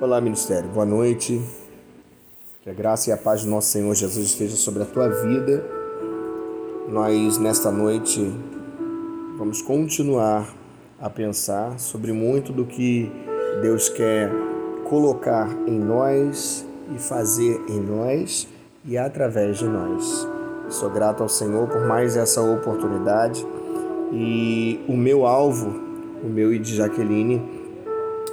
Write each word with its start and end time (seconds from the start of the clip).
Olá, 0.00 0.20
ministério. 0.20 0.70
Boa 0.70 0.86
noite. 0.86 1.42
Que 2.62 2.70
a 2.70 2.72
graça 2.72 3.10
e 3.10 3.12
a 3.12 3.16
paz 3.16 3.42
do 3.42 3.50
nosso 3.50 3.72
Senhor 3.72 3.92
Jesus 3.96 4.28
esteja 4.28 4.54
sobre 4.54 4.84
a 4.84 4.86
tua 4.86 5.08
vida. 5.08 5.64
Nós, 6.88 7.36
nesta 7.36 7.72
noite, 7.72 8.32
vamos 9.36 9.60
continuar 9.60 10.54
a 11.00 11.10
pensar 11.10 11.80
sobre 11.80 12.12
muito 12.12 12.52
do 12.52 12.64
que 12.64 13.10
Deus 13.60 13.88
quer 13.88 14.30
colocar 14.84 15.50
em 15.66 15.76
nós 15.76 16.64
e 16.94 16.98
fazer 17.00 17.60
em 17.68 17.80
nós 17.80 18.46
e 18.84 18.96
através 18.96 19.58
de 19.58 19.64
nós. 19.64 20.28
Sou 20.68 20.90
grato 20.90 21.24
ao 21.24 21.28
Senhor 21.28 21.66
por 21.66 21.84
mais 21.88 22.16
essa 22.16 22.40
oportunidade 22.40 23.44
e 24.12 24.78
o 24.88 24.96
meu 24.96 25.26
alvo, 25.26 25.74
o 26.22 26.28
meu 26.28 26.54
e 26.54 26.58
de 26.60 26.76
Jaqueline, 26.76 27.58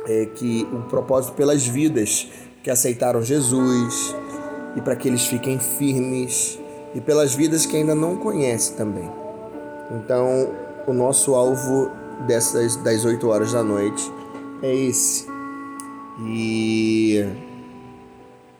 é 0.07 0.25
que 0.25 0.67
o 0.71 0.81
propósito 0.89 1.33
pelas 1.33 1.65
vidas 1.65 2.27
que 2.63 2.69
aceitaram 2.69 3.21
Jesus 3.21 4.15
e 4.75 4.81
para 4.81 4.95
que 4.95 5.07
eles 5.07 5.25
fiquem 5.25 5.59
firmes 5.59 6.59
e 6.93 7.01
pelas 7.01 7.33
vidas 7.35 7.65
que 7.65 7.75
ainda 7.77 7.93
não 7.93 8.15
conhecem 8.17 8.75
também. 8.75 9.09
Então, 9.91 10.49
o 10.87 10.93
nosso 10.93 11.35
alvo 11.35 11.91
dessas 12.27 12.75
das 12.77 13.05
8 13.05 13.27
horas 13.27 13.51
da 13.51 13.63
noite 13.63 14.11
é 14.61 14.73
esse. 14.73 15.27
E 16.21 17.25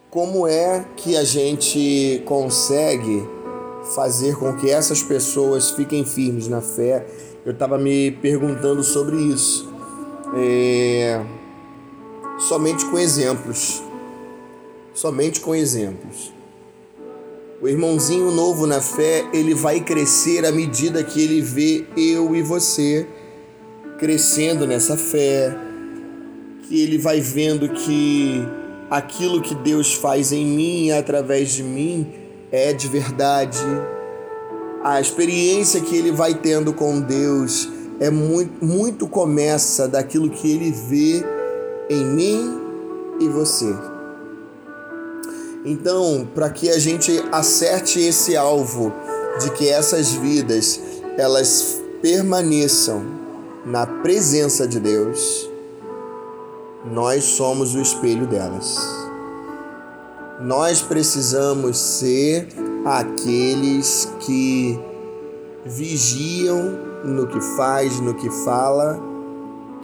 como 0.09 0.48
é 0.48 0.85
que 0.96 1.16
a 1.16 1.23
gente 1.23 2.21
consegue 2.26 3.27
fazer 3.96 4.35
com 4.35 4.55
que 4.55 4.70
essas 4.70 5.02
pessoas 5.02 5.71
fiquem 5.71 6.05
firmes 6.05 6.48
na 6.48 6.62
fé? 6.62 7.05
Eu 7.46 7.52
estava 7.52 7.77
me 7.77 8.12
perguntando 8.12 8.84
sobre 8.84 9.16
isso. 9.18 9.74
É 10.35 11.25
somente 12.38 12.85
com 12.85 12.98
exemplos. 12.98 13.81
Somente 14.93 15.39
com 15.39 15.55
exemplos. 15.55 16.34
O 17.62 17.68
irmãozinho 17.68 18.32
novo 18.32 18.68
na 18.68 18.82
fé, 18.82 19.26
ele 19.34 19.54
vai 19.54 19.79
crescer 19.79 20.45
à 20.45 20.51
medida 20.51 21.04
que 21.04 21.21
ele 21.21 21.41
vê 21.41 21.85
eu 21.98 22.35
e 22.35 22.41
você 22.41 23.07
crescendo 23.98 24.68
nessa 24.68 24.98
fé, 24.98 25.55
que 26.63 26.82
ele 26.82 26.98
vai 26.98 27.21
vendo 27.21 27.70
que 27.70 28.45
aquilo 28.90 29.41
que 29.41 29.55
Deus 29.55 29.93
faz 29.93 30.34
em 30.34 30.45
mim 30.45 30.91
através 30.91 31.54
de 31.54 31.63
mim 31.63 32.12
é 32.51 32.73
de 32.73 32.88
verdade. 32.88 33.60
A 34.84 34.99
experiência 34.99 35.82
que 35.82 35.95
ele 35.95 36.12
vai 36.12 36.35
tendo 36.35 36.73
com 36.73 36.99
Deus 36.99 37.70
é 37.99 38.10
muito, 38.10 38.63
muito 38.63 39.07
começa 39.07 39.88
daquilo 39.88 40.29
que 40.29 40.51
ele 40.51 40.71
vê 40.71 41.26
em 41.90 42.05
mim 42.05 42.60
e 43.20 43.27
você. 43.27 43.74
Então, 45.63 46.27
para 46.35 46.49
que 46.49 46.70
a 46.70 46.77
gente 46.77 47.23
acerte 47.32 47.99
esse 47.99 48.35
alvo 48.35 48.93
de 49.40 49.51
que 49.51 49.68
essas 49.68 50.12
vidas 50.12 50.79
elas 51.18 51.82
permaneçam 52.01 53.04
na 53.66 53.88
presença 53.88 54.68
de 54.68 54.79
Deus, 54.79 55.49
nós 56.91 57.23
somos 57.23 57.73
o 57.73 57.82
espelho 57.82 58.27
delas. 58.27 58.77
Nós 60.40 60.82
precisamos 60.82 61.77
ser 61.77 62.48
aqueles 62.85 64.07
que 64.19 64.79
vigiam 65.66 66.62
no 67.03 67.28
que 67.28 67.41
faz, 67.58 68.00
no 68.00 68.13
que 68.13 68.30
fala, 68.30 69.00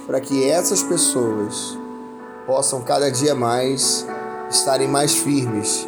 para 0.06 0.22
que 0.22 0.48
essas 0.48 0.84
pessoas 0.84 1.78
possam 2.46 2.82
cada 2.82 3.10
dia 3.10 3.34
mais 3.34 4.06
estarem 4.50 4.88
mais 4.88 5.16
firmes 5.16 5.88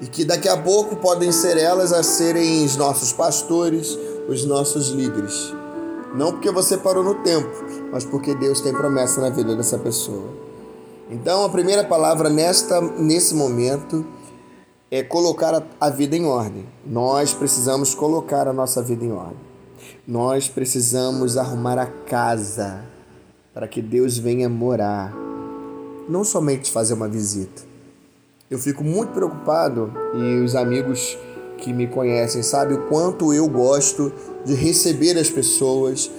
e 0.00 0.06
que 0.06 0.24
daqui 0.24 0.48
a 0.48 0.56
pouco 0.56 0.96
podem 0.96 1.32
ser 1.32 1.58
elas 1.58 1.92
a 1.92 2.02
serem 2.02 2.64
os 2.64 2.76
nossos 2.76 3.12
pastores, 3.12 3.98
os 4.28 4.44
nossos 4.44 4.90
líderes. 4.90 5.52
Não 6.14 6.32
porque 6.32 6.50
você 6.50 6.76
parou 6.76 7.02
no 7.02 7.16
tempo, 7.16 7.50
mas 7.92 8.04
porque 8.04 8.34
Deus 8.34 8.60
tem 8.60 8.72
promessa 8.72 9.20
na 9.20 9.28
vida 9.28 9.54
dessa 9.54 9.76
pessoa. 9.76 10.28
Então, 11.10 11.44
a 11.44 11.48
primeira 11.48 11.84
palavra 11.84 12.30
nesta 12.30 12.80
nesse 12.80 13.34
momento 13.34 14.04
é 14.90 15.02
colocar 15.02 15.62
a, 15.80 15.90
vida 15.90 16.16
em 16.16 16.24
ordem. 16.24 16.64
Nós 16.86 17.34
precisamos 17.34 17.94
colocar 17.94 18.48
a 18.48 18.52
nossa 18.52 18.82
vida 18.82 19.04
em 19.04 19.12
ordem. 19.12 19.36
Nós 20.06 20.48
precisamos 20.48 21.36
arrumar 21.36 21.78
a 21.78 21.86
casa 21.86 22.84
para 23.52 23.68
que 23.68 23.82
Deus 23.82 24.16
venha 24.16 24.48
morar 24.48 25.14
não 26.08 26.24
somente 26.24 26.70
fazer 26.70 26.94
uma 26.94 27.08
visita. 27.08 27.62
Eu 28.50 28.58
fico 28.58 28.82
muito 28.82 29.12
preocupado 29.12 29.92
e 30.14 30.42
os 30.42 30.56
amigos 30.56 31.18
que 31.58 31.72
me 31.72 31.86
conhecem 31.86 32.42
sabem 32.42 32.78
o 32.78 32.86
quanto 32.88 33.34
eu 33.34 33.46
gosto 33.46 34.10
de 34.44 34.54
receber 34.54 35.18
as 35.18 35.28
pessoas 35.28 36.10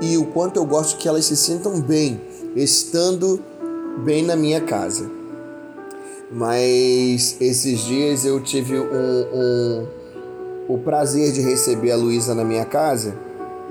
e 0.00 0.16
o 0.16 0.26
quanto 0.26 0.56
eu 0.56 0.64
gosto 0.66 0.98
que 0.98 1.06
elas 1.06 1.26
se 1.26 1.36
sintam 1.36 1.80
bem 1.80 2.20
estando 2.56 3.40
bem 4.04 4.24
na 4.24 4.34
minha 4.34 4.60
casa. 4.60 5.17
Mas 6.30 7.36
esses 7.40 7.80
dias 7.80 8.24
eu 8.24 8.38
tive 8.40 8.78
um, 8.78 9.26
um, 9.32 9.86
o 10.68 10.78
prazer 10.78 11.32
de 11.32 11.40
receber 11.40 11.92
a 11.92 11.96
Luísa 11.96 12.34
na 12.34 12.44
minha 12.44 12.66
casa 12.66 13.14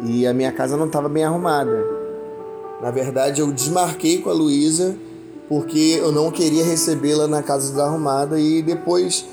e 0.03 0.25
a 0.25 0.33
minha 0.33 0.51
casa 0.51 0.75
não 0.75 0.87
estava 0.87 1.07
bem 1.07 1.23
arrumada. 1.23 1.85
Na 2.81 2.89
verdade, 2.89 3.41
eu 3.41 3.51
desmarquei 3.51 4.21
com 4.21 4.29
a 4.29 4.33
Luísa 4.33 4.95
porque 5.47 5.97
eu 5.99 6.11
não 6.11 6.31
queria 6.31 6.65
recebê-la 6.65 7.27
na 7.27 7.43
casa 7.43 7.71
desarrumada 7.71 8.39
e 8.39 8.61
depois 8.61 9.25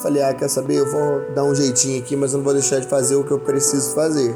falei, 0.00 0.22
ah, 0.22 0.32
quer 0.32 0.48
saber, 0.48 0.76
eu 0.76 0.90
vou 0.90 1.34
dar 1.34 1.44
um 1.44 1.54
jeitinho 1.54 2.00
aqui, 2.00 2.14
mas 2.16 2.32
eu 2.32 2.38
não 2.38 2.44
vou 2.44 2.54
deixar 2.54 2.80
de 2.80 2.86
fazer 2.86 3.16
o 3.16 3.24
que 3.24 3.32
eu 3.32 3.40
preciso 3.40 3.94
fazer. 3.94 4.34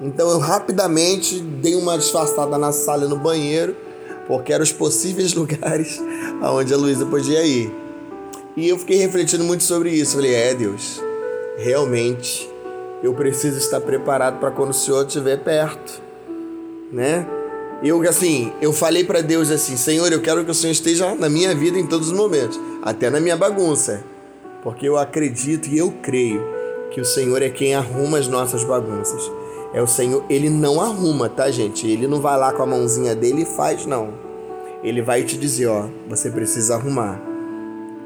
Então 0.00 0.30
eu 0.30 0.38
rapidamente 0.38 1.38
dei 1.38 1.74
uma 1.74 1.96
disfarçada 1.98 2.56
na 2.56 2.72
sala 2.72 3.04
e 3.04 3.08
no 3.08 3.16
banheiro, 3.16 3.76
porque 4.26 4.52
eram 4.52 4.62
os 4.62 4.72
possíveis 4.72 5.32
lugares 5.34 6.00
aonde 6.42 6.74
a 6.74 6.76
Luísa 6.76 7.06
podia 7.06 7.42
ir. 7.46 7.72
E 8.56 8.68
eu 8.68 8.78
fiquei 8.78 8.98
refletindo 8.98 9.44
muito 9.44 9.62
sobre 9.62 9.90
isso. 9.90 10.16
Falei, 10.16 10.34
é 10.34 10.54
Deus, 10.54 11.00
realmente 11.56 12.50
eu 13.02 13.14
preciso 13.14 13.58
estar 13.58 13.80
preparado 13.80 14.38
para 14.38 14.50
quando 14.50 14.70
o 14.70 14.74
Senhor 14.74 15.06
estiver 15.06 15.38
perto, 15.38 16.02
né? 16.92 17.26
eu 17.82 18.00
assim, 18.08 18.52
eu 18.60 18.72
falei 18.72 19.02
para 19.02 19.20
Deus 19.20 19.50
assim, 19.50 19.76
Senhor, 19.76 20.12
eu 20.12 20.22
quero 20.22 20.44
que 20.44 20.50
o 20.50 20.54
Senhor 20.54 20.72
esteja 20.72 21.14
na 21.16 21.28
minha 21.28 21.52
vida 21.52 21.78
em 21.78 21.86
todos 21.86 22.08
os 22.08 22.16
momentos, 22.16 22.60
até 22.80 23.10
na 23.10 23.18
minha 23.18 23.36
bagunça, 23.36 24.04
porque 24.62 24.88
eu 24.88 24.96
acredito 24.96 25.68
e 25.68 25.78
eu 25.78 25.92
creio 26.00 26.40
que 26.92 27.00
o 27.00 27.04
Senhor 27.04 27.42
é 27.42 27.48
quem 27.48 27.74
arruma 27.74 28.18
as 28.18 28.28
nossas 28.28 28.62
bagunças. 28.62 29.30
É 29.74 29.82
o 29.82 29.86
Senhor, 29.86 30.24
ele 30.28 30.48
não 30.48 30.80
arruma, 30.80 31.28
tá, 31.28 31.50
gente? 31.50 31.88
Ele 31.88 32.06
não 32.06 32.20
vai 32.20 32.38
lá 32.38 32.52
com 32.52 32.62
a 32.62 32.66
mãozinha 32.66 33.16
dele 33.16 33.42
e 33.42 33.46
faz 33.46 33.84
não. 33.86 34.31
Ele 34.82 35.02
vai 35.02 35.22
te 35.22 35.36
dizer, 35.36 35.66
ó, 35.66 35.88
você 36.08 36.30
precisa 36.30 36.74
arrumar. 36.74 37.20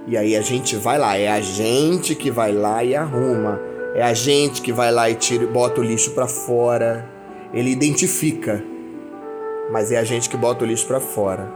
E 0.07 0.17
aí 0.17 0.37
a 0.37 0.43
gente 0.43 0.77
vai 0.77 0.99
lá, 0.99 1.17
é 1.17 1.29
a 1.29 1.41
gente 1.41 2.15
que 2.15 2.31
vai 2.31 2.53
lá 2.53 2.85
e 2.85 2.95
arruma. 2.95 3.61
É 3.95 4.03
a 4.03 4.13
gente 4.13 4.61
que 4.63 4.73
vai 4.73 4.93
lá 4.93 5.09
e 5.09 5.15
tira, 5.15 5.47
bota 5.47 5.81
o 5.81 5.85
lixo 5.85 6.11
para 6.11 6.29
fora. 6.29 7.09
Ele 7.53 7.71
identifica 7.71 8.63
mas 9.71 9.91
é 9.91 9.97
a 9.97 10.05
gente 10.05 10.29
que 10.29 10.37
bota 10.37 10.65
o 10.65 10.67
lixo 10.67 10.87
para 10.87 11.01
fora. 11.01 11.51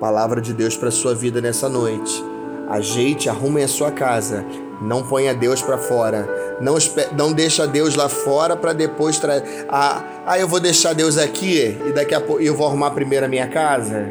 Palavra 0.00 0.40
de 0.40 0.52
Deus 0.52 0.76
para 0.76 0.90
sua 0.90 1.14
vida 1.14 1.40
nessa 1.40 1.68
noite. 1.68 2.24
Ajeite, 2.68 3.28
arrume 3.28 3.62
a 3.62 3.68
sua 3.68 3.90
casa. 3.90 4.44
Não 4.80 5.06
ponha 5.06 5.34
Deus 5.34 5.62
para 5.62 5.78
fora. 5.78 6.28
Não, 6.60 6.76
não 7.16 7.32
deixa 7.32 7.66
Deus 7.66 7.94
lá 7.94 8.08
fora 8.08 8.56
para 8.56 8.72
depois 8.72 9.18
trazer. 9.18 9.66
Ah, 9.68 10.02
ah, 10.26 10.38
eu 10.38 10.48
vou 10.48 10.60
deixar 10.60 10.92
Deus 10.92 11.18
aqui 11.18 11.78
e 11.86 11.92
daqui 11.92 12.14
a 12.14 12.20
pouco 12.20 12.40
eu 12.40 12.54
vou 12.54 12.66
arrumar 12.66 12.90
primeiro 12.90 13.26
a 13.26 13.28
minha 13.28 13.46
casa 13.48 14.08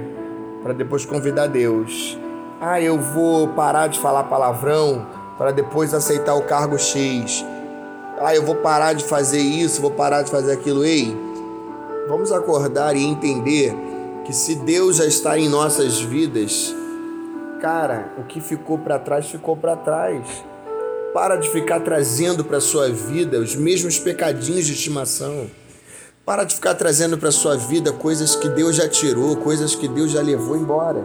para 0.61 0.73
depois 0.73 1.05
convidar 1.05 1.47
Deus. 1.47 2.17
Ah, 2.59 2.79
eu 2.81 2.99
vou 2.99 3.49
parar 3.49 3.87
de 3.87 3.99
falar 3.99 4.25
palavrão 4.25 5.05
para 5.37 5.51
depois 5.51 5.93
aceitar 5.93 6.35
o 6.35 6.43
cargo 6.43 6.77
X. 6.77 7.45
Ah, 8.19 8.35
eu 8.35 8.43
vou 8.43 8.55
parar 8.55 8.93
de 8.93 9.03
fazer 9.03 9.39
isso, 9.39 9.81
vou 9.81 9.91
parar 9.91 10.21
de 10.21 10.29
fazer 10.29 10.51
aquilo. 10.51 10.85
Ei, 10.85 11.15
Vamos 12.07 12.31
acordar 12.31 12.95
e 12.95 13.03
entender 13.03 13.73
que 14.25 14.33
se 14.33 14.55
Deus 14.55 14.97
já 14.97 15.05
está 15.05 15.37
em 15.37 15.47
nossas 15.47 16.01
vidas, 16.01 16.75
cara, 17.61 18.11
o 18.17 18.23
que 18.23 18.41
ficou 18.41 18.77
para 18.77 18.99
trás 18.99 19.27
ficou 19.27 19.55
para 19.55 19.77
trás. 19.77 20.43
Para 21.13 21.35
de 21.37 21.49
ficar 21.49 21.79
trazendo 21.81 22.43
para 22.43 22.59
sua 22.59 22.89
vida 22.89 23.39
os 23.39 23.55
mesmos 23.55 23.99
pecadinhos 23.99 24.65
de 24.65 24.73
estimação. 24.73 25.47
Para 26.31 26.45
de 26.45 26.55
ficar 26.55 26.75
trazendo 26.75 27.17
para 27.17 27.29
sua 27.29 27.57
vida 27.57 27.91
coisas 27.91 28.37
que 28.37 28.47
Deus 28.47 28.77
já 28.77 28.87
tirou, 28.87 29.35
coisas 29.35 29.75
que 29.75 29.85
Deus 29.85 30.11
já 30.11 30.21
levou 30.21 30.55
embora. 30.55 31.03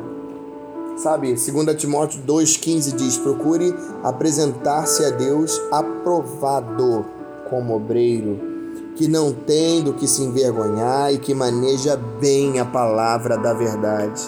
Sabe, 0.98 1.34
2 1.34 1.76
Timóteo 1.76 2.22
2,15 2.24 2.94
diz: 2.94 3.18
procure 3.18 3.74
apresentar-se 4.04 5.04
a 5.04 5.10
Deus 5.10 5.60
aprovado 5.72 7.04
como 7.50 7.74
obreiro 7.74 8.40
que 8.94 9.08
não 9.08 9.32
tem 9.32 9.82
do 9.82 9.94
que 9.94 10.06
se 10.06 10.22
envergonhar 10.22 11.12
e 11.12 11.18
que 11.18 11.34
maneja 11.34 11.96
bem 12.20 12.60
a 12.60 12.64
palavra 12.64 13.36
da 13.36 13.52
verdade. 13.52 14.22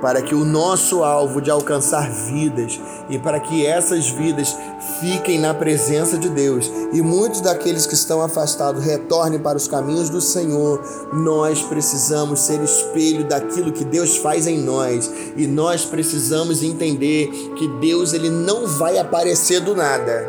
Para 0.00 0.22
que 0.22 0.34
o 0.34 0.44
nosso 0.44 1.02
alvo 1.02 1.40
de 1.40 1.50
alcançar 1.50 2.10
vidas 2.10 2.80
e 3.08 3.18
para 3.18 3.40
que 3.40 3.66
essas 3.66 4.08
vidas 4.08 4.56
fiquem 5.00 5.38
na 5.38 5.52
presença 5.52 6.16
de 6.16 6.28
Deus 6.28 6.70
e 6.92 7.02
muitos 7.02 7.40
daqueles 7.40 7.86
que 7.86 7.94
estão 7.94 8.20
afastados 8.22 8.84
retornem 8.84 9.38
para 9.38 9.56
os 9.56 9.66
caminhos 9.66 10.08
do 10.08 10.20
Senhor, 10.20 10.82
nós 11.12 11.62
precisamos 11.62 12.40
ser 12.40 12.62
espelho 12.62 13.24
daquilo 13.24 13.72
que 13.72 13.84
Deus 13.84 14.16
faz 14.16 14.46
em 14.46 14.58
nós 14.58 15.10
e 15.36 15.46
nós 15.46 15.84
precisamos 15.84 16.62
entender 16.62 17.28
que 17.56 17.68
Deus 17.80 18.12
ele 18.12 18.30
não 18.30 18.66
vai 18.66 18.98
aparecer 18.98 19.60
do 19.60 19.74
nada, 19.74 20.28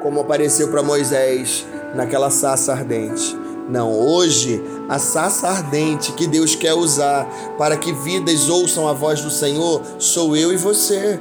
como 0.00 0.20
apareceu 0.20 0.68
para 0.68 0.82
Moisés 0.82 1.66
naquela 1.94 2.30
saça 2.30 2.72
ardente. 2.72 3.49
Não, 3.70 3.92
hoje 3.96 4.60
a 4.88 4.98
saça 4.98 5.46
ardente 5.46 6.10
que 6.12 6.26
Deus 6.26 6.56
quer 6.56 6.74
usar 6.74 7.24
para 7.56 7.76
que 7.76 7.92
vidas 7.92 8.48
ouçam 8.48 8.88
a 8.88 8.92
voz 8.92 9.20
do 9.20 9.30
Senhor 9.30 9.80
sou 9.96 10.36
eu 10.36 10.52
e 10.52 10.56
você. 10.56 11.20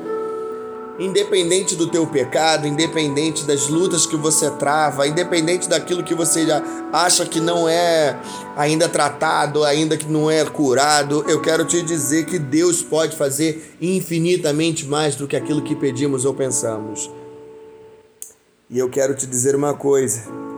Independente 0.97 1.75
do 1.75 1.87
teu 1.87 2.07
pecado, 2.07 2.65
independente 2.65 3.45
das 3.45 3.67
lutas 3.67 4.07
que 4.07 4.17
você 4.17 4.49
trava, 4.49 5.07
independente 5.07 5.69
daquilo 5.69 6.03
que 6.03 6.15
você 6.15 6.45
já 6.47 6.61
acha 6.91 7.23
que 7.23 7.39
não 7.39 7.69
é 7.69 8.19
ainda 8.57 8.89
tratado, 8.89 9.63
ainda 9.63 9.95
que 9.95 10.07
não 10.07 10.29
é 10.29 10.43
curado, 10.43 11.23
eu 11.27 11.39
quero 11.39 11.63
te 11.63 11.83
dizer 11.83 12.25
que 12.25 12.39
Deus 12.39 12.81
pode 12.81 13.15
fazer 13.15 13.75
infinitamente 13.79 14.87
mais 14.87 15.15
do 15.15 15.27
que 15.27 15.37
aquilo 15.37 15.61
que 15.61 15.75
pedimos 15.75 16.25
ou 16.25 16.33
pensamos. 16.33 17.09
E 18.69 18.79
eu 18.79 18.89
quero 18.89 19.15
te 19.15 19.27
dizer 19.27 19.55
uma 19.55 19.75
coisa 19.75 20.48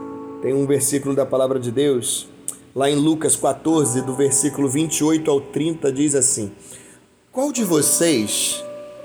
tem 0.42 0.54
um 0.54 0.66
versículo 0.66 1.16
da 1.16 1.26
palavra 1.26 1.60
de 1.60 1.72
Deus, 1.72 2.28
lá 2.76 2.90
em 2.90 2.96
Lucas 2.96 3.36
14, 3.36 4.02
do 4.02 4.16
versículo 4.16 4.68
28 4.68 5.30
ao 5.30 5.40
30, 5.40 5.92
diz 5.92 6.16
assim: 6.16 6.52
Qual 7.32 7.52
de 7.52 7.64
vocês, 7.64 8.64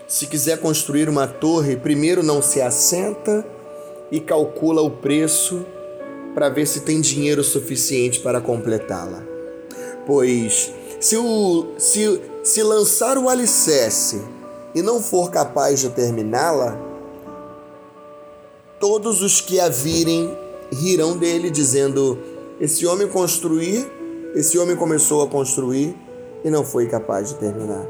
se 0.08 0.26
quiser 0.26 0.60
construir 0.60 1.08
uma 1.08 1.26
torre, 1.26 1.76
primeiro 1.76 2.22
não 2.22 2.40
se 2.40 2.60
assenta 2.60 3.46
e 4.10 4.18
calcula 4.18 4.80
o 4.80 4.90
preço 4.90 5.66
para 6.34 6.48
ver 6.48 6.66
se 6.66 6.80
tem 6.80 7.00
dinheiro 7.00 7.44
suficiente 7.44 8.20
para 8.20 8.40
completá-la? 8.40 9.22
Pois, 10.06 10.72
se, 10.98 11.16
o, 11.16 11.74
se, 11.76 12.20
se 12.42 12.62
lançar 12.62 13.18
o 13.18 13.28
alicerce 13.28 14.22
e 14.74 14.80
não 14.80 15.02
for 15.02 15.30
capaz 15.30 15.80
de 15.80 15.90
terminá-la, 15.90 16.78
todos 18.78 19.22
os 19.22 19.40
que 19.40 19.58
a 19.58 19.68
virem 19.68 20.45
rirão 20.72 21.16
dele, 21.16 21.50
dizendo: 21.50 22.18
Esse 22.60 22.86
homem 22.86 23.08
construir, 23.08 23.90
esse 24.34 24.58
homem 24.58 24.76
começou 24.76 25.22
a 25.22 25.28
construir 25.28 25.96
e 26.44 26.50
não 26.50 26.64
foi 26.64 26.86
capaz 26.86 27.28
de 27.30 27.36
terminar. 27.36 27.86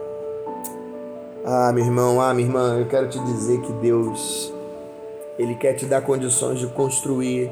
Ah, 1.44 1.72
meu 1.72 1.84
irmão, 1.84 2.20
ah, 2.20 2.34
minha 2.34 2.48
irmã, 2.48 2.78
eu 2.78 2.86
quero 2.88 3.08
te 3.08 3.18
dizer 3.24 3.60
que 3.60 3.72
Deus, 3.74 4.52
Ele 5.38 5.54
quer 5.54 5.74
te 5.74 5.86
dar 5.86 6.02
condições 6.02 6.58
de 6.58 6.66
construir, 6.66 7.50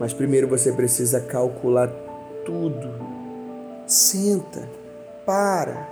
mas 0.00 0.12
primeiro 0.12 0.48
você 0.48 0.72
precisa 0.72 1.20
calcular 1.20 1.88
tudo. 2.44 2.88
Senta, 3.86 4.68
para, 5.24 5.88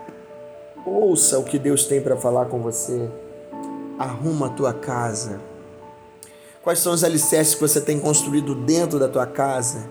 ouça 0.84 1.38
o 1.38 1.44
que 1.44 1.58
Deus 1.58 1.86
tem 1.86 2.00
para 2.00 2.16
falar 2.16 2.46
com 2.46 2.60
você, 2.60 3.08
arruma 3.96 4.46
a 4.46 4.50
tua 4.50 4.72
casa 4.72 5.53
Quais 6.64 6.78
são 6.78 6.94
os 6.94 7.04
alicerces 7.04 7.54
que 7.54 7.60
você 7.60 7.78
tem 7.78 8.00
construído 8.00 8.54
dentro 8.54 8.98
da 8.98 9.06
tua 9.06 9.26
casa? 9.26 9.86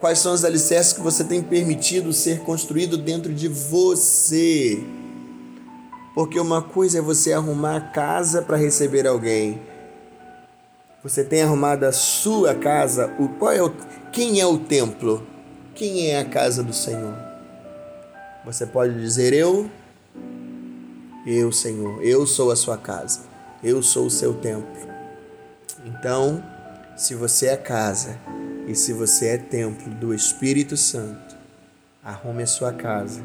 Quais 0.00 0.18
são 0.18 0.32
os 0.32 0.42
alicerces 0.42 0.94
que 0.94 1.02
você 1.02 1.22
tem 1.22 1.42
permitido 1.42 2.10
ser 2.10 2.40
construído 2.40 2.96
dentro 2.96 3.34
de 3.34 3.48
você? 3.48 4.82
Porque 6.14 6.40
uma 6.40 6.62
coisa 6.62 6.98
é 6.98 7.02
você 7.02 7.34
arrumar 7.34 7.76
a 7.76 7.80
casa 7.82 8.40
para 8.40 8.56
receber 8.56 9.06
alguém. 9.06 9.60
Você 11.02 11.22
tem 11.22 11.42
arrumado 11.42 11.84
a 11.84 11.92
sua 11.92 12.54
casa. 12.54 13.14
O 13.18 13.28
qual 13.28 13.52
é 13.52 13.62
o, 13.62 13.70
quem 14.10 14.40
é 14.40 14.46
o 14.46 14.56
templo? 14.56 15.22
Quem 15.74 16.08
é 16.08 16.18
a 16.18 16.24
casa 16.24 16.62
do 16.62 16.72
Senhor? 16.72 17.14
Você 18.46 18.64
pode 18.64 18.98
dizer 18.98 19.34
eu, 19.34 19.70
eu, 21.26 21.52
Senhor, 21.52 22.02
eu 22.02 22.26
sou 22.26 22.50
a 22.50 22.56
sua 22.56 22.78
casa. 22.78 23.20
Eu 23.62 23.82
sou 23.82 24.06
o 24.06 24.10
seu 24.10 24.32
templo. 24.32 24.93
Então, 25.84 26.42
se 26.96 27.14
você 27.14 27.48
é 27.48 27.56
casa 27.56 28.18
e 28.66 28.74
se 28.74 28.92
você 28.92 29.28
é 29.28 29.38
templo 29.38 29.92
do 29.94 30.14
Espírito 30.14 30.76
Santo, 30.76 31.36
arrume 32.02 32.42
a 32.42 32.46
sua 32.46 32.72
casa 32.72 33.22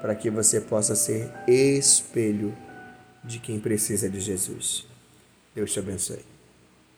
para 0.00 0.14
que 0.14 0.30
você 0.30 0.60
possa 0.60 0.94
ser 0.96 1.30
espelho 1.46 2.56
de 3.22 3.38
quem 3.38 3.60
precisa 3.60 4.08
de 4.08 4.18
Jesus. 4.18 4.86
Deus 5.54 5.72
te 5.72 5.78
abençoe. 5.78 6.29